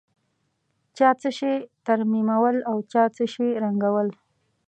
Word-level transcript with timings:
چا 0.97 1.09
څه 1.21 1.29
شي 1.37 1.53
ترمیمول 1.85 2.57
او 2.69 2.77
چا 2.91 3.03
څه 3.15 3.25
شي 3.33 3.47
ړنګول. 3.61 4.07